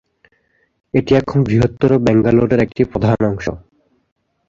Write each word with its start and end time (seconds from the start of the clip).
এটি 0.93 1.11
এখন 1.15 1.37
বৃহত্তর 1.43 1.91
ব্যাঙ্গালোরের 2.05 2.63
একটি 2.65 2.81
প্রধান 2.91 3.19
অংশ। 3.25 3.45